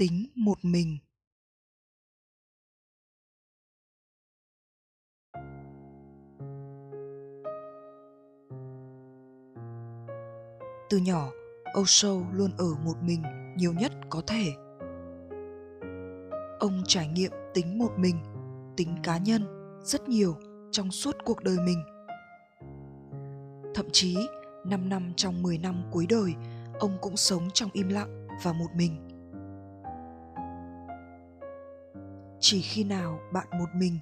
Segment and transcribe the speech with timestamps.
[0.00, 0.98] tính một mình.
[10.90, 11.30] Từ nhỏ
[11.80, 13.22] osho luôn ở một mình
[13.56, 14.44] nhiều nhất có thể.
[16.60, 18.16] Ông trải nghiệm tính một mình
[18.76, 19.42] tính cá nhân
[19.82, 20.36] rất nhiều
[20.70, 21.82] trong suốt cuộc đời mình.
[23.74, 24.16] Thậm chí
[24.66, 26.34] 5 năm trong 10 năm cuối đời,
[26.80, 29.09] ông cũng sống trong im lặng và một mình.
[32.50, 33.98] Chỉ khi nào bạn một mình,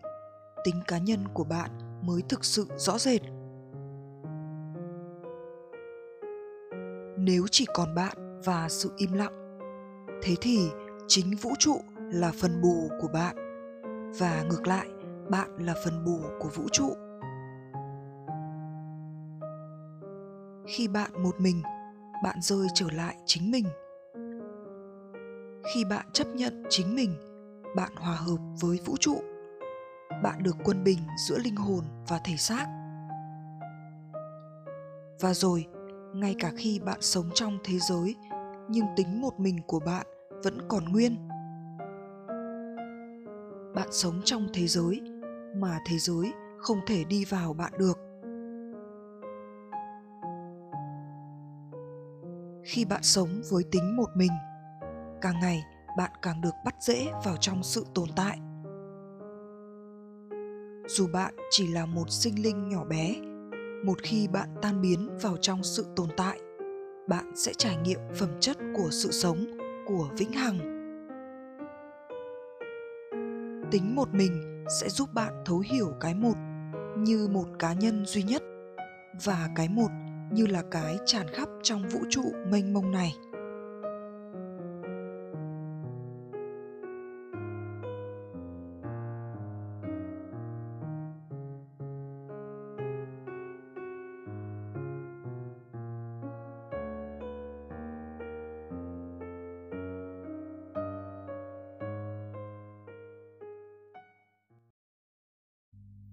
[0.65, 1.70] tính cá nhân của bạn
[2.02, 3.21] mới thực sự rõ rệt.
[7.19, 9.59] Nếu chỉ còn bạn và sự im lặng,
[10.23, 10.69] thế thì
[11.07, 11.80] chính vũ trụ
[12.12, 13.37] là phần bù của bạn
[14.19, 14.88] và ngược lại,
[15.30, 16.95] bạn là phần bù của vũ trụ
[20.66, 21.62] khi bạn một mình
[22.24, 23.65] bạn rơi trở lại chính mình
[25.74, 27.27] khi bạn chấp nhận chính mình
[27.77, 29.20] bạn hòa hợp với vũ trụ.
[30.23, 30.98] Bạn được quân bình
[31.29, 32.66] giữa linh hồn và thể xác.
[35.20, 35.66] Và rồi,
[36.15, 38.16] ngay cả khi bạn sống trong thế giới,
[38.68, 40.06] nhưng tính một mình của bạn
[40.45, 41.28] vẫn còn nguyên.
[43.74, 45.00] Bạn sống trong thế giới
[45.56, 47.98] mà thế giới không thể đi vào bạn được.
[52.65, 54.32] Khi bạn sống với tính một mình
[55.21, 55.62] càng ngày
[55.99, 58.38] bạn càng được bắt dễ vào trong sự tồn tại.
[60.88, 63.16] Dù bạn chỉ là một sinh linh nhỏ bé,
[63.85, 66.41] một khi bạn tan biến vào trong sự tồn tại,
[67.09, 69.47] bạn sẽ trải nghiệm phẩm chất của sự sống
[69.87, 70.59] của vĩnh hằng.
[73.71, 76.34] Tính một mình sẽ giúp bạn thấu hiểu cái một
[76.99, 78.43] như một cá nhân duy nhất
[79.25, 79.88] và cái một
[80.33, 83.15] như là cái tràn khắp trong vũ trụ mênh mông này.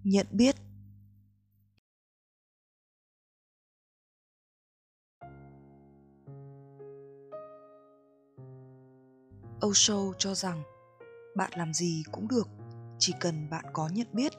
[0.06, 0.56] Nhận biết
[9.66, 10.62] Osho cho rằng
[11.36, 12.48] bạn làm gì cũng được,
[12.98, 14.32] chỉ cần bạn có nhận biết.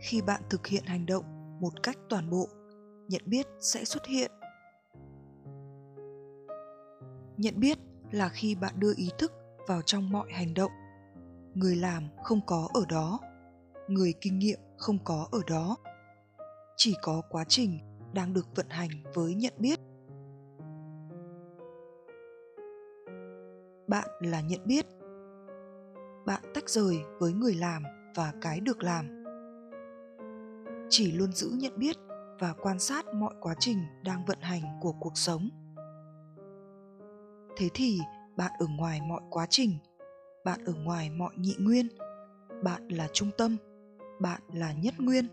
[0.00, 1.24] Khi bạn thực hiện hành động
[1.60, 2.48] một cách toàn bộ,
[3.08, 4.30] nhận biết sẽ xuất hiện.
[7.36, 7.78] Nhận biết
[8.10, 9.32] là khi bạn đưa ý thức
[9.68, 10.81] vào trong mọi hành động.
[11.54, 13.20] Người làm không có ở đó,
[13.88, 15.76] người kinh nghiệm không có ở đó.
[16.76, 17.78] Chỉ có quá trình
[18.12, 19.80] đang được vận hành với nhận biết.
[23.86, 24.86] Bạn là nhận biết.
[26.26, 27.82] Bạn tách rời với người làm
[28.14, 29.24] và cái được làm.
[30.88, 31.96] Chỉ luôn giữ nhận biết
[32.38, 35.48] và quan sát mọi quá trình đang vận hành của cuộc sống.
[37.56, 37.98] Thế thì
[38.36, 39.78] bạn ở ngoài mọi quá trình
[40.44, 41.88] bạn ở ngoài mọi nhị nguyên.
[42.62, 43.56] Bạn là trung tâm.
[44.20, 45.28] Bạn là nhất nguyên.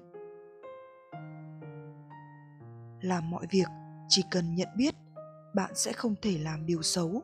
[3.01, 3.67] Làm mọi việc,
[4.07, 4.95] chỉ cần nhận biết,
[5.55, 7.21] bạn sẽ không thể làm điều xấu.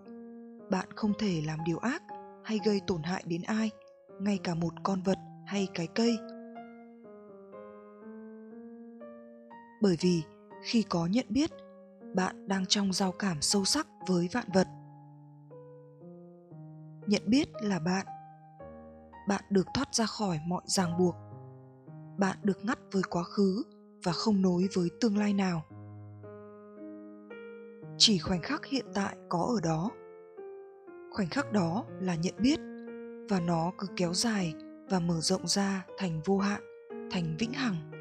[0.72, 2.04] Bạn không thể làm điều ác
[2.44, 3.70] hay gây tổn hại đến ai,
[4.20, 6.18] ngay cả một con vật hay cái cây.
[9.82, 10.22] Bởi vì,
[10.64, 11.52] khi có nhận biết,
[12.16, 14.68] bạn đang trong giao cảm sâu sắc với vạn vật
[17.08, 18.06] nhận biết là bạn.
[19.28, 21.16] Bạn được thoát ra khỏi mọi ràng buộc.
[22.18, 23.64] Bạn được ngắt với quá khứ
[24.04, 25.62] và không nối với tương lai nào.
[27.98, 29.92] Chỉ khoảnh khắc hiện tại có ở đó.
[31.12, 32.60] Khoảnh khắc đó là nhận biết
[33.30, 34.54] và nó cứ kéo dài
[34.90, 36.62] và mở rộng ra thành vô hạn,
[37.12, 37.95] thành vĩnh hằng.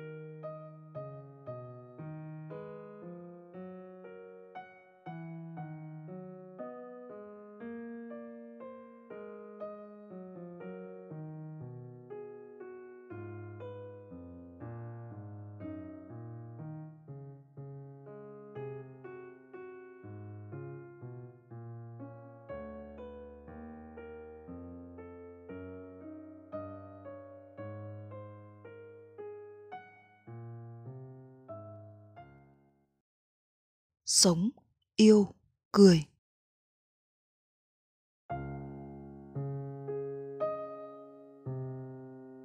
[34.16, 34.50] Sống,
[34.96, 35.26] yêu,
[35.72, 36.04] cười.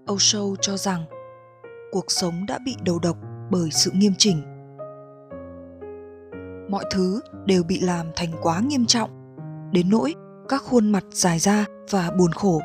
[0.06, 1.06] Âu sâu cho rằng
[1.92, 3.18] cuộc sống đã bị đầu độc
[3.52, 4.42] bởi sự nghiêm chỉnh.
[6.70, 9.36] Mọi thứ đều bị làm thành quá nghiêm trọng,
[9.72, 10.14] đến nỗi
[10.50, 12.62] các khuôn mặt dài ra và buồn khổ.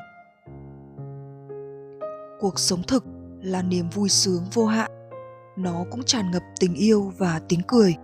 [2.41, 3.05] Cuộc sống thực
[3.43, 4.91] là niềm vui sướng vô hạn.
[5.57, 7.95] Nó cũng tràn ngập tình yêu và tiếng cười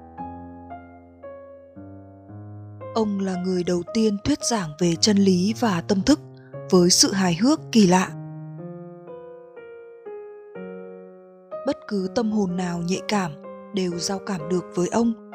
[3.00, 6.20] ông là người đầu tiên thuyết giảng về chân lý và tâm thức
[6.70, 8.08] với sự hài hước kỳ lạ.
[11.66, 13.32] Bất cứ tâm hồn nào nhạy cảm
[13.74, 15.30] đều giao cảm được với ông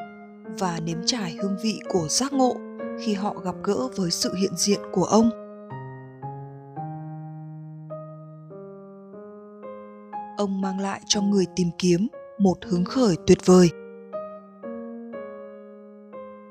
[0.60, 2.56] và nếm trải hương vị của giác ngộ
[3.00, 5.30] khi họ gặp gỡ với sự hiện diện của ông.
[10.38, 12.08] Ông mang lại cho người tìm kiếm
[12.40, 13.70] một hứng khởi tuyệt vời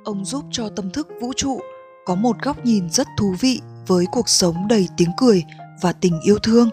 [0.05, 1.61] ông giúp cho tâm thức vũ trụ
[2.07, 5.45] có một góc nhìn rất thú vị với cuộc sống đầy tiếng cười
[5.83, 6.71] và tình yêu thương.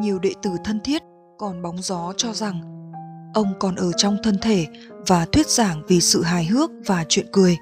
[0.00, 1.02] Nhiều đệ tử thân thiết
[1.38, 2.60] còn bóng gió cho rằng
[3.34, 4.66] ông còn ở trong thân thể
[5.06, 7.56] và thuyết giảng vì sự hài hước và chuyện cười.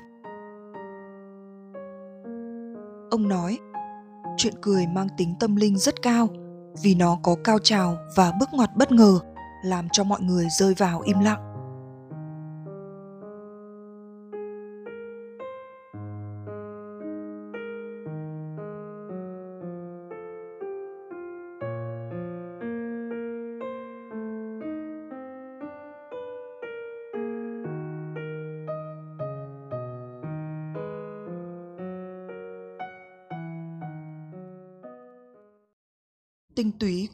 [3.10, 3.58] Ông nói,
[4.36, 6.28] chuyện cười mang tính tâm linh rất cao
[6.82, 9.18] vì nó có cao trào và bước ngoặt bất ngờ,
[9.64, 11.47] làm cho mọi người rơi vào im lặng.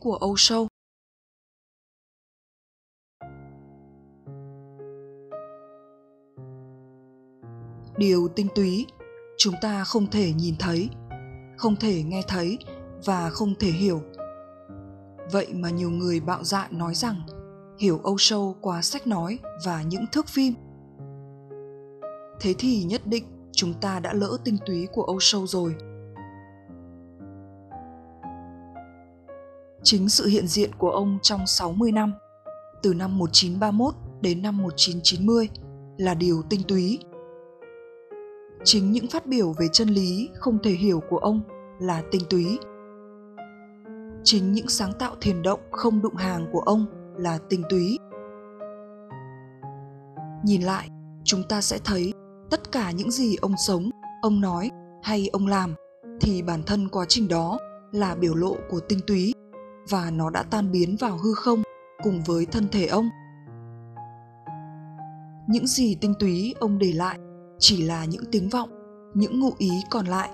[0.05, 0.69] Của Âu Sâu.
[7.97, 8.87] Điều tinh túy
[9.39, 10.89] chúng ta không thể nhìn thấy,
[11.57, 12.59] không thể nghe thấy
[13.05, 14.01] và không thể hiểu.
[15.33, 17.17] Vậy mà nhiều người bạo dạn nói rằng
[17.79, 20.55] hiểu Âu Sâu qua sách nói và những thước phim.
[22.41, 25.75] Thế thì nhất định chúng ta đã lỡ tinh túy của Âu Sâu rồi.
[29.85, 32.13] Chính sự hiện diện của ông trong 60 năm,
[32.83, 35.49] từ năm 1931 đến năm 1990
[35.99, 36.99] là điều tinh túy.
[38.65, 41.41] Chính những phát biểu về chân lý không thể hiểu của ông
[41.81, 42.59] là tinh túy.
[44.25, 46.87] Chính những sáng tạo thiền động không đụng hàng của ông
[47.17, 47.99] là tinh túy.
[50.45, 50.89] Nhìn lại,
[51.25, 52.13] chúng ta sẽ thấy
[52.51, 53.91] tất cả những gì ông sống,
[54.23, 54.71] ông nói
[55.03, 55.75] hay ông làm
[56.21, 57.59] thì bản thân quá trình đó
[57.93, 59.35] là biểu lộ của tinh túy
[59.89, 61.63] và nó đã tan biến vào hư không
[62.03, 63.11] cùng với thân thể ông.
[65.47, 67.19] Những gì tinh túy ông để lại
[67.59, 68.71] chỉ là những tiếng vọng,
[69.15, 70.31] những ngụ ý còn lại.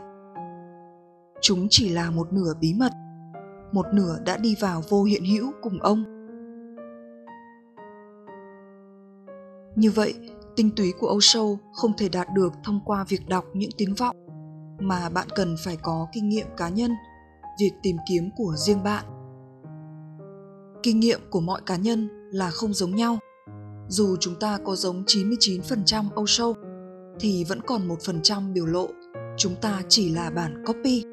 [1.41, 2.93] Chúng chỉ là một nửa bí mật,
[3.73, 6.05] một nửa đã đi vào vô hiện hữu cùng ông.
[9.77, 10.15] Như vậy,
[10.57, 13.95] tinh túy của âu sâu không thể đạt được thông qua việc đọc những tiếng
[13.95, 14.17] vọng
[14.81, 16.95] mà bạn cần phải có kinh nghiệm cá nhân,
[17.61, 19.05] việc tìm kiếm của riêng bạn
[20.83, 23.19] kinh nghiệm của mọi cá nhân là không giống nhau.
[23.89, 26.55] Dù chúng ta có giống 99% Âu Sâu,
[27.21, 28.89] thì vẫn còn 1% biểu lộ,
[29.37, 31.05] chúng ta chỉ là bản copy.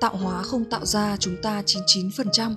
[0.00, 2.52] Tạo hóa không tạo ra chúng ta 99%.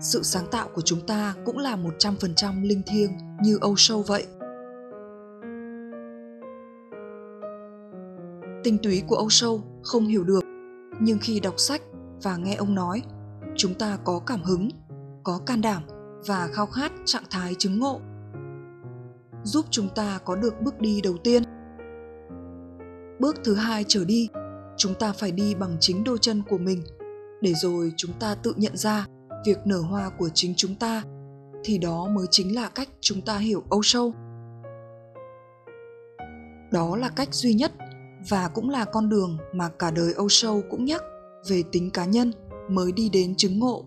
[0.00, 3.10] Sự sáng tạo của chúng ta cũng là 100% linh thiêng
[3.42, 4.26] như Âu Sâu vậy.
[8.64, 10.44] Tinh túy của Âu Sâu không hiểu được,
[11.00, 11.82] nhưng khi đọc sách
[12.24, 13.02] và nghe ông nói.
[13.56, 14.68] Chúng ta có cảm hứng,
[15.22, 15.82] có can đảm
[16.26, 18.00] và khao khát trạng thái chứng ngộ.
[19.42, 21.42] Giúp chúng ta có được bước đi đầu tiên.
[23.20, 24.28] Bước thứ hai trở đi,
[24.76, 26.82] chúng ta phải đi bằng chính đôi chân của mình.
[27.40, 29.06] Để rồi chúng ta tự nhận ra
[29.46, 31.02] việc nở hoa của chính chúng ta,
[31.64, 34.14] thì đó mới chính là cách chúng ta hiểu âu sâu
[36.74, 37.72] đó là cách duy nhất
[38.28, 41.02] và cũng là con đường mà cả đời âu sâu cũng nhắc
[41.48, 42.32] về tính cá nhân
[42.68, 43.84] mới đi đến chứng ngộ.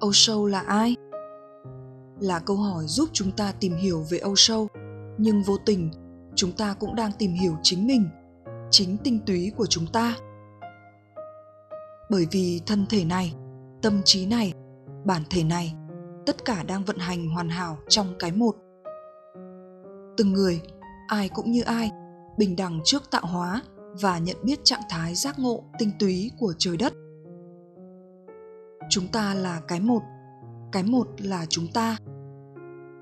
[0.00, 0.96] Âu sâu là ai?
[2.20, 4.68] Là câu hỏi giúp chúng ta tìm hiểu về âu sâu
[5.18, 5.90] nhưng vô tình,
[6.34, 8.08] chúng ta cũng đang tìm hiểu chính mình,
[8.70, 10.16] chính tinh túy của chúng ta.
[12.10, 13.34] Bởi vì thân thể này,
[13.82, 14.52] tâm trí này,
[15.04, 15.74] bản thể này,
[16.26, 18.56] tất cả đang vận hành hoàn hảo trong cái một.
[20.16, 20.60] Từng người,
[21.08, 21.90] ai cũng như ai
[22.40, 23.62] bình đẳng trước tạo hóa
[24.00, 26.92] và nhận biết trạng thái giác ngộ tinh túy của trời đất.
[28.90, 30.02] Chúng ta là cái một
[30.72, 31.96] cái một là chúng ta.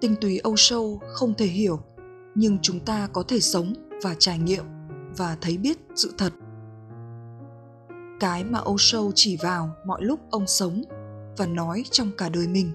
[0.00, 1.80] Tinh túy âu sâu không thể hiểu,
[2.34, 4.64] nhưng chúng ta có thể sống và trải nghiệm
[5.16, 6.32] và thấy biết sự thật.
[8.20, 10.82] Cái mà âu sâu chỉ vào mọi lúc ông sống
[11.36, 12.72] và nói trong cả đời mình.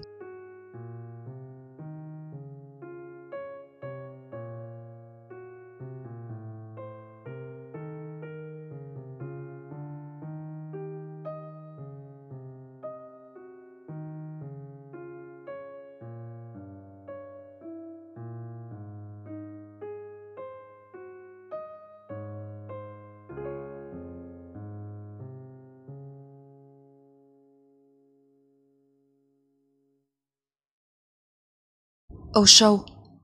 [32.38, 32.78] Osho,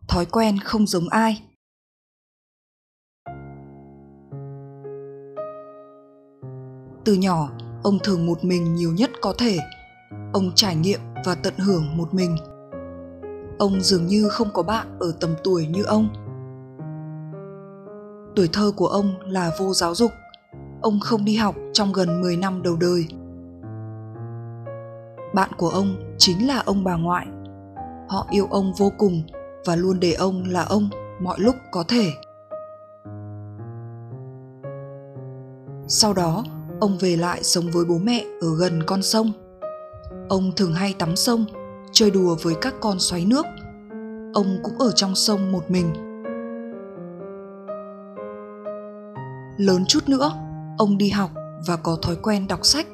[0.09, 1.43] thói quen không giống ai.
[7.05, 7.51] Từ nhỏ,
[7.83, 9.59] ông thường một mình nhiều nhất có thể.
[10.33, 12.37] Ông trải nghiệm và tận hưởng một mình.
[13.59, 16.09] Ông dường như không có bạn ở tầm tuổi như ông.
[18.37, 20.11] Tuổi thơ của ông là vô giáo dục.
[20.83, 23.07] Ông không đi học trong gần 10 năm đầu đời.
[25.35, 27.27] Bạn của ông chính là ông bà ngoại
[28.11, 29.23] họ yêu ông vô cùng
[29.65, 30.91] và luôn để ông là ông
[31.21, 32.13] mọi lúc có thể.
[35.89, 36.45] Sau đó,
[36.81, 39.33] ông về lại sống với bố mẹ ở gần con sông.
[40.29, 41.45] Ông thường hay tắm sông,
[41.93, 43.47] chơi đùa với các con xoáy nước.
[44.35, 45.93] Ông cũng ở trong sông một mình.
[49.59, 50.33] Lớn chút nữa,
[50.79, 51.31] ông đi học
[51.67, 52.87] và có thói quen đọc sách.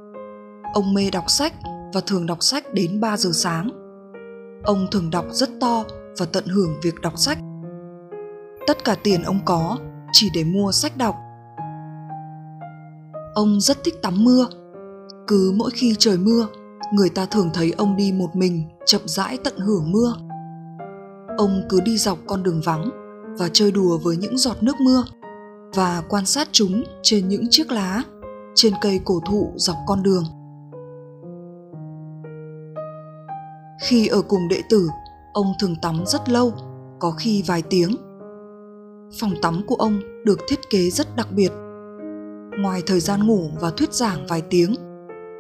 [0.75, 1.53] Ông mê đọc sách
[1.95, 3.86] và thường đọc sách đến 3 giờ sáng
[4.67, 5.85] ông thường đọc rất to
[6.19, 7.39] và tận hưởng việc đọc sách.
[8.67, 9.79] Tất cả tiền ông có
[10.13, 11.15] chỉ để mua sách đọc.
[13.35, 14.47] Ông rất thích tắm mưa.
[15.27, 16.47] Cứ mỗi khi trời mưa,
[16.93, 20.15] người ta thường thấy ông đi một mình, chậm rãi tận hưởng mưa.
[21.39, 22.91] Ông cứ đi dọc con đường vắng
[23.39, 25.05] và chơi đùa với những giọt nước mưa
[25.75, 28.03] và quan sát chúng trên những chiếc lá,
[28.55, 30.25] trên cây cổ thụ dọc con đường.
[33.81, 34.89] Khi ở cùng đệ tử,
[35.33, 36.53] ông thường tắm rất lâu,
[36.99, 37.97] có khi vài tiếng.
[39.21, 41.53] Phòng tắm của ông được thiết kế rất đặc biệt.
[42.59, 44.75] Ngoài thời gian ngủ và thuyết giảng vài tiếng,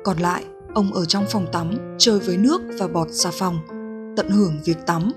[0.04, 3.58] còn lại ông ở trong phòng tắm chơi với nước và bọt xà phòng,
[4.16, 5.12] tận hưởng việc tắm.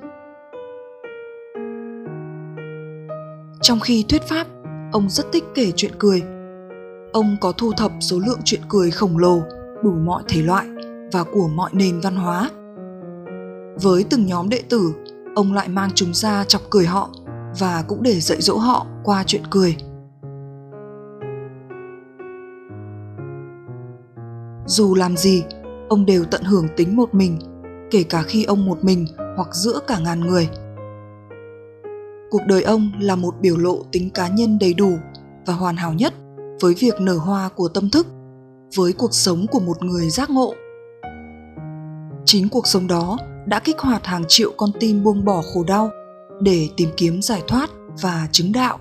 [3.62, 4.48] Trong khi thuyết pháp,
[4.92, 6.24] ông rất thích kể chuyện cười.
[7.14, 9.42] Ông có thu thập số lượng chuyện cười khổng lồ,
[9.84, 10.68] đủ mọi thể loại
[11.12, 12.50] và của mọi nền văn hóa
[13.82, 14.94] với từng nhóm đệ tử,
[15.36, 17.10] ông lại mang chúng ra chọc cười họ
[17.60, 19.76] và cũng để dạy dỗ họ qua chuyện cười.
[24.66, 25.44] Dù làm gì,
[25.90, 27.40] ông đều tận hưởng tính một mình,
[27.92, 29.06] kể cả khi ông một mình
[29.36, 30.50] hoặc giữa cả ngàn người.
[32.32, 34.98] Cuộc đời ông là một biểu lộ tính cá nhân đầy đủ
[35.46, 36.14] và hoàn hảo nhất
[36.62, 38.08] với việc nở hoa của tâm thức,
[38.76, 40.54] với cuộc sống của một người giác ngộ
[42.32, 45.90] chính cuộc sống đó đã kích hoạt hàng triệu con tim buông bỏ khổ đau
[46.42, 47.70] để tìm kiếm giải thoát
[48.02, 48.80] và chứng đạo.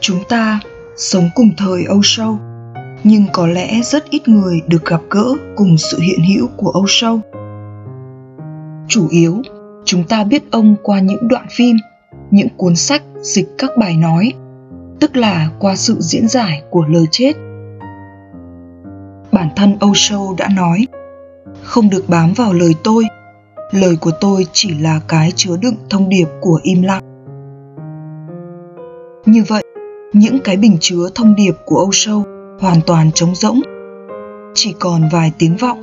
[0.00, 0.60] Chúng ta
[1.00, 2.38] sống cùng thời Âu Sâu
[3.04, 6.84] nhưng có lẽ rất ít người được gặp gỡ cùng sự hiện hữu của Âu
[6.88, 7.20] Sâu.
[8.88, 9.42] Chủ yếu,
[9.84, 11.76] chúng ta biết ông qua những đoạn phim,
[12.30, 14.32] những cuốn sách dịch các bài nói,
[15.00, 17.32] tức là qua sự diễn giải của lời chết.
[19.32, 20.86] Bản thân Âu Sâu đã nói,
[21.62, 23.04] không được bám vào lời tôi,
[23.72, 27.02] lời của tôi chỉ là cái chứa đựng thông điệp của im lặng.
[29.26, 29.64] Như vậy,
[30.12, 32.24] những cái bình chứa thông điệp của Âu Sâu
[32.60, 33.60] hoàn toàn trống rỗng.
[34.54, 35.80] Chỉ còn vài tiếng vọng.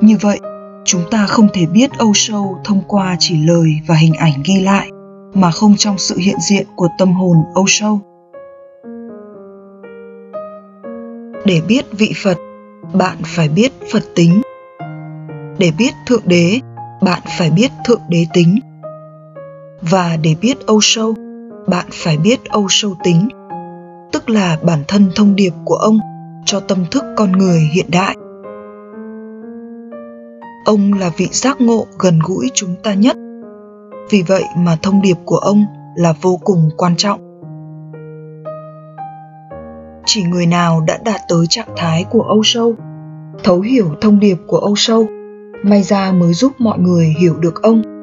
[0.00, 0.40] Như vậy,
[0.84, 4.60] chúng ta không thể biết âu sâu thông qua chỉ lời và hình ảnh ghi
[4.60, 4.90] lại,
[5.34, 8.00] mà không trong sự hiện diện của tâm hồn âu sâu
[11.46, 12.36] để biết vị phật,
[12.94, 14.42] bạn phải biết phật tính.
[15.58, 16.60] Để biết thượng đế,
[17.02, 18.58] bạn phải biết thượng đế tính
[19.80, 21.14] và để biết âu sâu,
[21.66, 23.28] bạn phải biết âu sâu tính,
[24.12, 25.98] tức là bản thân thông điệp của ông
[26.44, 28.16] cho tâm thức con người hiện đại.
[30.64, 33.16] Ông là vị giác ngộ gần gũi chúng ta nhất.
[34.10, 35.64] Vì vậy mà thông điệp của ông
[35.96, 37.20] là vô cùng quan trọng.
[40.04, 42.74] Chỉ người nào đã đạt tới trạng thái của âu sâu,
[43.44, 45.06] thấu hiểu thông điệp của âu sâu,
[45.62, 47.95] may ra mới giúp mọi người hiểu được ông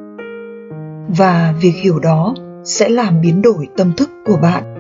[1.08, 4.74] và việc hiểu đó sẽ làm biến đổi tâm thức của bạn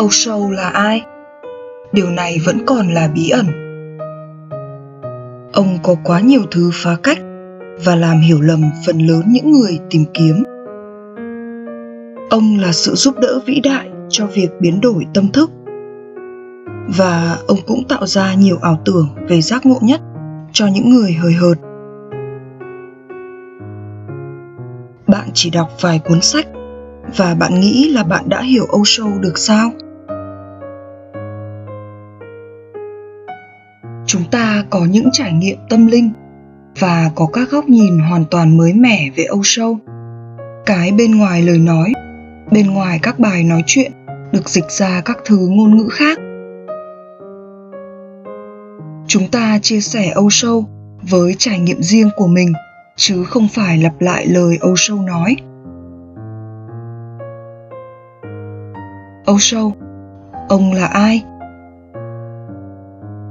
[0.00, 1.02] âu sâu là ai?
[1.92, 3.46] Điều này vẫn còn là bí ẩn.
[5.52, 7.18] Ông có quá nhiều thứ phá cách
[7.84, 10.42] và làm hiểu lầm phần lớn những người tìm kiếm.
[12.30, 15.50] Ông là sự giúp đỡ vĩ đại cho việc biến đổi tâm thức.
[16.96, 20.00] Và ông cũng tạo ra nhiều ảo tưởng về giác ngộ nhất
[20.52, 21.58] cho những người hời hợt.
[25.10, 26.46] bạn chỉ đọc vài cuốn sách.
[27.16, 29.70] Và bạn nghĩ là bạn đã hiểu âu sâu được sao?
[34.06, 36.10] Chúng ta có những trải nghiệm tâm linh
[36.78, 39.78] và có các góc nhìn hoàn toàn mới mẻ về âu sâu
[40.66, 41.92] cái bên ngoài lời nói,
[42.50, 43.92] bên ngoài các bài nói chuyện
[44.32, 46.18] được dịch ra các thứ ngôn ngữ khác.
[49.06, 50.64] Chúng ta chia sẻ âu sâu
[51.10, 52.52] với trải nghiệm riêng của mình
[53.00, 55.36] chứ không phải lặp lại lời âu sâu nói.
[59.26, 59.74] Âu sâu,
[60.48, 61.24] ông là ai?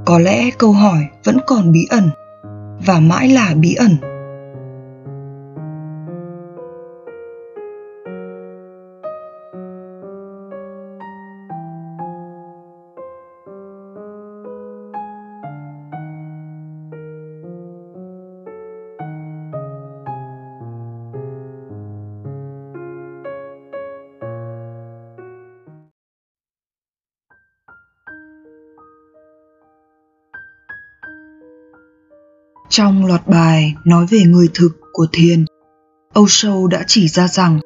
[0.04, 2.10] Có lẽ câu hỏi vẫn còn bí ẩn,
[2.86, 3.96] và mãi là bí ẩn.
[32.70, 35.44] Trong loạt bài nói về người thực của thiền,
[36.12, 37.60] Âu Sâu đã chỉ ra rằng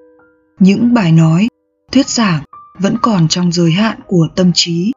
[0.58, 1.48] những bài nói,
[1.92, 2.42] thuyết giảng
[2.80, 4.92] vẫn còn trong giới hạn của tâm trí.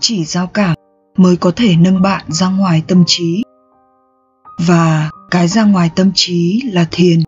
[0.00, 0.76] Chỉ giao cảm
[1.16, 3.42] mới có thể nâng bạn ra ngoài tâm trí.
[4.66, 7.18] Và cái ra ngoài tâm trí là thiền.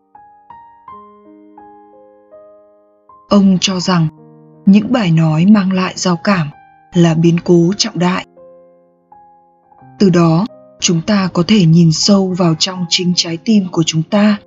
[3.29, 4.09] Ông cho rằng
[4.67, 6.49] những bài nói mang lại giao cảm
[6.95, 8.27] là biến cố trọng đại.
[9.99, 10.47] Từ đó,
[10.85, 14.39] chúng ta có thể nhìn sâu vào trong chính trái tim của chúng ta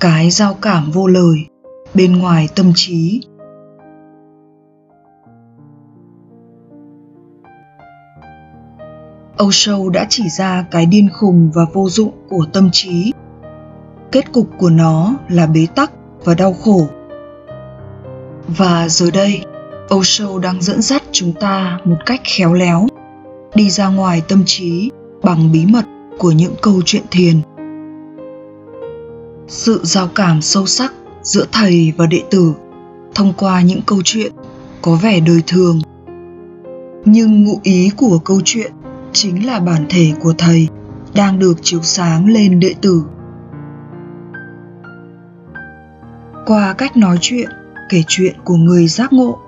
[0.00, 1.46] cái giao cảm vô lời
[1.94, 3.20] bên ngoài tâm trí
[9.36, 13.12] Âu Sâu đã chỉ ra cái điên khùng và vô dụng của tâm trí.
[14.12, 15.92] Kết cục của nó là bế tắc
[16.24, 16.86] và đau khổ.
[18.48, 19.44] Và giờ đây,
[19.88, 22.86] Âu Sâu đang dẫn dắt chúng ta một cách khéo léo
[23.54, 24.90] đi ra ngoài tâm trí
[25.22, 25.84] bằng bí mật
[26.18, 27.40] của những câu chuyện thiền.
[29.48, 32.54] Sự giao cảm sâu sắc giữa thầy và đệ tử
[33.14, 34.32] thông qua những câu chuyện
[34.82, 35.80] có vẻ đời thường.
[37.04, 38.72] Nhưng ngụ ý của câu chuyện
[39.12, 40.68] chính là bản thể của thầy
[41.14, 43.02] đang được chiếu sáng lên đệ tử.
[46.46, 47.48] Qua cách nói chuyện,
[47.88, 49.38] kể chuyện của người giác ngộ,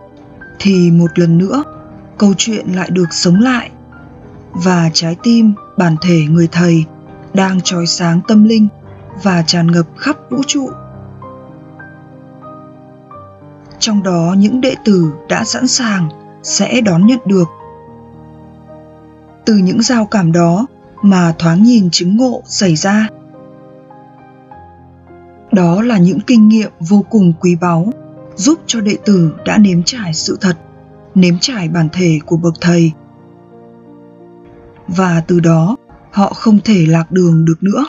[0.58, 1.64] thì một lần nữa,
[2.18, 3.70] câu chuyện lại được sống lại
[4.52, 6.84] và trái tim, bản thể người thầy
[7.34, 8.68] đang trói sáng tâm linh
[9.22, 10.70] và tràn ngập khắp vũ trụ.
[13.78, 16.08] Trong đó, những đệ tử đã sẵn sàng
[16.42, 17.48] sẽ đón nhận được.
[19.44, 20.66] Từ những giao cảm đó
[21.02, 23.08] mà thoáng nhìn chứng ngộ xảy ra.
[25.52, 27.92] Đó là những kinh nghiệm vô cùng quý báu,
[28.36, 30.58] giúp cho đệ tử đã nếm trải sự thật,
[31.14, 32.92] nếm trải bản thể của bậc thầy
[34.96, 35.76] và từ đó,
[36.12, 37.86] họ không thể lạc đường được nữa.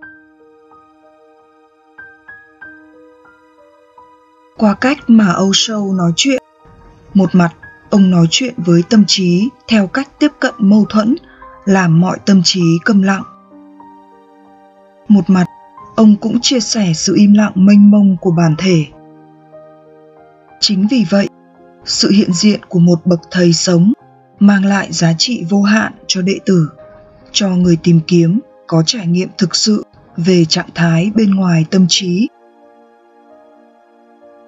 [4.58, 6.44] Qua cách mà âu sâu nói chuyện,
[7.14, 7.54] một mặt,
[7.90, 11.16] ông nói chuyện với tâm trí theo cách tiếp cận mâu thuẫn,
[11.66, 13.24] làm mọi tâm trí câm lặng.
[15.08, 15.46] Một mặt,
[15.96, 18.86] ông cũng chia sẻ sự im lặng mênh mông của bản thể.
[20.60, 21.30] Chính vì vậy,
[21.86, 23.94] sự hiện diện của một bậc thầy sống
[24.40, 26.70] mang lại giá trị vô hạn cho đệ tử
[27.32, 29.86] cho người tìm kiếm, có trải nghiệm thực sự
[30.18, 32.28] về trạng thái bên ngoài tâm trí.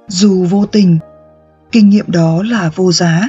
[0.07, 0.97] Dù vô tình,
[1.71, 3.27] kinh nghiệm đó là vô giá,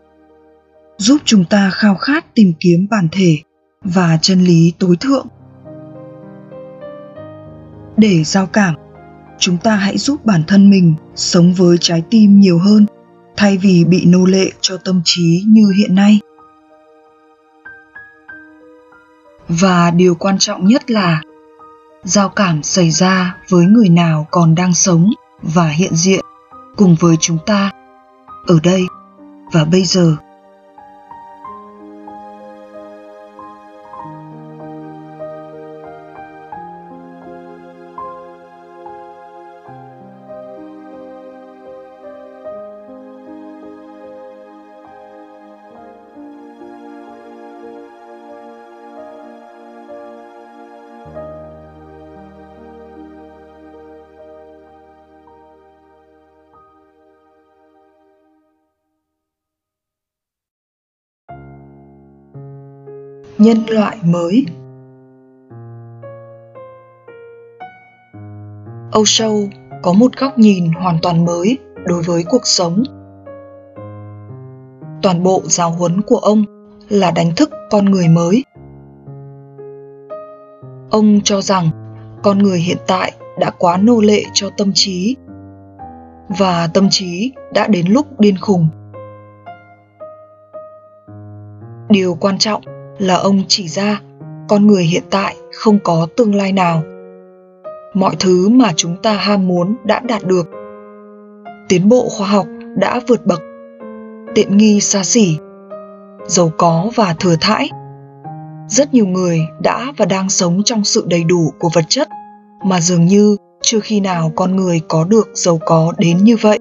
[0.96, 3.38] giúp chúng ta khao khát tìm kiếm bản thể
[3.84, 5.26] và chân lý tối thượng.
[7.96, 8.74] Để giao cảm,
[9.38, 12.86] chúng ta hãy giúp bản thân mình sống với trái tim nhiều hơn,
[13.36, 16.20] thay vì bị nô lệ cho tâm trí như hiện nay.
[19.48, 21.20] Và điều quan trọng nhất là,
[22.04, 25.10] giao cảm xảy ra với người nào còn đang sống
[25.42, 26.24] và hiện diện
[26.76, 27.70] cùng với chúng ta
[28.46, 28.86] ở đây.
[29.52, 30.16] Và bây giờ
[63.44, 64.46] nhân loại mới.
[68.92, 69.48] Âu sâu
[69.82, 72.82] có một góc nhìn hoàn toàn mới đối với cuộc sống.
[75.02, 76.44] Toàn bộ giáo huấn của ông
[76.88, 78.44] là đánh thức con người mới.
[80.90, 81.70] Ông cho rằng
[82.22, 85.16] con người hiện tại đã quá nô lệ cho tâm trí
[86.38, 88.68] và tâm trí đã đến lúc điên khùng.
[91.88, 92.62] Điều quan trọng
[92.98, 94.00] là ông chỉ ra,
[94.48, 96.82] con người hiện tại không có tương lai nào.
[97.94, 100.46] Mọi thứ mà chúng ta ham muốn đã đạt được.
[101.68, 103.42] Tiến bộ khoa học đã vượt bậc.
[104.34, 105.38] Tiện nghi xa xỉ,
[106.26, 107.70] giàu có và thừa thãi.
[108.68, 112.08] Rất nhiều người đã và đang sống trong sự đầy đủ của vật chất,
[112.64, 116.58] mà dường như chưa khi nào con người có được giàu có đến như vậy.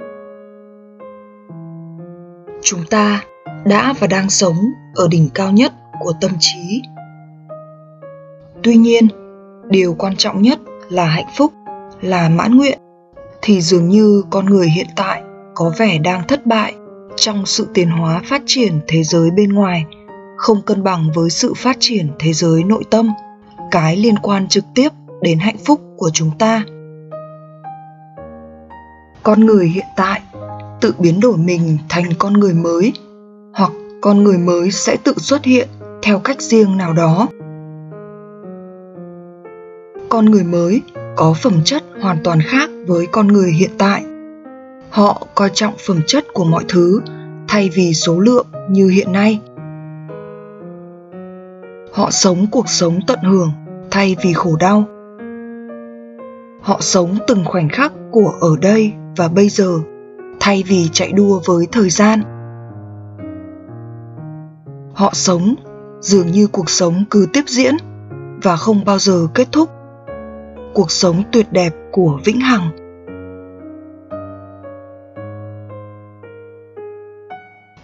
[2.62, 3.24] Chúng ta
[3.66, 4.56] đã và đang sống
[4.96, 6.82] ở đỉnh cao nhất của tâm trí.
[8.64, 9.08] Tuy nhiên,
[9.70, 11.54] điều quan trọng nhất là hạnh phúc,
[12.02, 12.80] là mãn nguyện,
[13.42, 15.24] thì dường như con người hiện tại
[15.56, 16.74] có vẻ đang thất bại
[17.16, 19.86] trong sự tiến hóa phát triển thế giới bên ngoài,
[20.38, 23.10] không cân bằng với sự phát triển thế giới nội tâm,
[23.72, 24.90] cái liên quan trực tiếp
[25.22, 26.64] đến hạnh phúc của chúng ta.
[29.24, 30.22] Con người hiện tại
[30.82, 32.94] tự biến đổi mình thành con người mới,
[33.54, 35.68] hoặc con người mới sẽ tự xuất hiện
[36.04, 37.28] theo cách riêng nào đó.
[40.10, 40.82] Con người mới
[41.16, 44.06] có phẩm chất hoàn toàn khác với con người hiện tại.
[44.90, 47.02] Họ coi trọng phẩm chất của mọi thứ
[47.48, 49.42] thay vì số lượng như hiện nay.
[51.94, 53.52] Họ sống cuộc sống tận hưởng
[53.92, 54.84] thay vì khổ đau.
[56.62, 59.80] Họ sống từng khoảnh khắc của ở đây và bây giờ
[60.40, 62.22] thay vì chạy đua với thời gian.
[64.94, 65.56] Họ sống
[66.04, 67.76] dường như cuộc sống cứ tiếp diễn
[68.44, 69.70] và không bao giờ kết thúc.
[70.74, 72.72] Cuộc sống tuyệt đẹp của vĩnh hằng.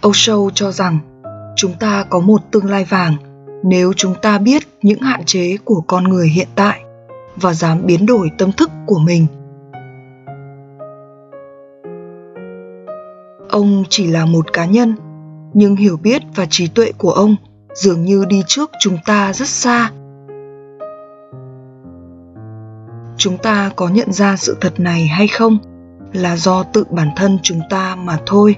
[0.06, 0.98] Osho cho rằng
[1.56, 3.16] chúng ta có một tương lai vàng
[3.62, 6.80] nếu chúng ta biết những hạn chế của con người hiện tại
[7.36, 9.26] và dám biến đổi tâm thức của mình.
[13.48, 14.94] Ông chỉ là một cá nhân,
[15.54, 17.36] nhưng hiểu biết và trí tuệ của ông
[17.74, 19.90] dường như đi trước chúng ta rất xa.
[23.16, 25.58] Chúng ta có nhận ra sự thật này hay không?
[26.12, 28.56] Là do tự bản thân chúng ta mà thôi.